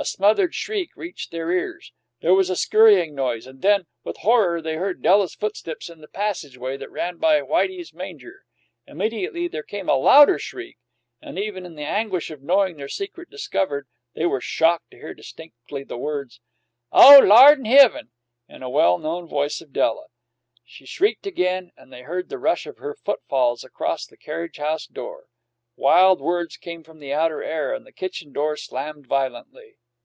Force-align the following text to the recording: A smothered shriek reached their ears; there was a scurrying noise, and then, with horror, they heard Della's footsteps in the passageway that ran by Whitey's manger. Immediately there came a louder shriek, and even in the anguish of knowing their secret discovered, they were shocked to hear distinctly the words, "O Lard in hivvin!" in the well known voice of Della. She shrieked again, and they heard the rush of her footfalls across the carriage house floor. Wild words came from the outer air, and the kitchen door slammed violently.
A 0.00 0.04
smothered 0.04 0.54
shriek 0.54 0.90
reached 0.94 1.32
their 1.32 1.50
ears; 1.50 1.92
there 2.20 2.32
was 2.32 2.48
a 2.50 2.54
scurrying 2.54 3.16
noise, 3.16 3.48
and 3.48 3.62
then, 3.62 3.86
with 4.04 4.18
horror, 4.18 4.62
they 4.62 4.76
heard 4.76 5.02
Della's 5.02 5.34
footsteps 5.34 5.90
in 5.90 6.00
the 6.00 6.06
passageway 6.06 6.76
that 6.76 6.90
ran 6.92 7.16
by 7.16 7.40
Whitey's 7.40 7.92
manger. 7.92 8.44
Immediately 8.86 9.48
there 9.48 9.64
came 9.64 9.88
a 9.88 9.96
louder 9.96 10.38
shriek, 10.38 10.78
and 11.20 11.36
even 11.36 11.66
in 11.66 11.74
the 11.74 11.82
anguish 11.82 12.30
of 12.30 12.42
knowing 12.42 12.76
their 12.76 12.86
secret 12.88 13.28
discovered, 13.28 13.88
they 14.14 14.24
were 14.24 14.40
shocked 14.40 14.92
to 14.92 14.98
hear 14.98 15.14
distinctly 15.14 15.82
the 15.82 15.98
words, 15.98 16.40
"O 16.92 17.18
Lard 17.18 17.58
in 17.58 17.64
hivvin!" 17.64 18.10
in 18.48 18.60
the 18.60 18.68
well 18.68 18.98
known 18.98 19.26
voice 19.26 19.60
of 19.60 19.72
Della. 19.72 20.06
She 20.64 20.86
shrieked 20.86 21.26
again, 21.26 21.72
and 21.76 21.92
they 21.92 22.02
heard 22.02 22.28
the 22.28 22.38
rush 22.38 22.66
of 22.66 22.78
her 22.78 22.94
footfalls 22.94 23.64
across 23.64 24.06
the 24.06 24.16
carriage 24.16 24.58
house 24.58 24.86
floor. 24.86 25.26
Wild 25.74 26.20
words 26.20 26.56
came 26.56 26.84
from 26.84 27.00
the 27.00 27.12
outer 27.12 27.42
air, 27.42 27.74
and 27.74 27.84
the 27.84 27.90
kitchen 27.90 28.32
door 28.32 28.56
slammed 28.56 29.08
violently. 29.08 29.74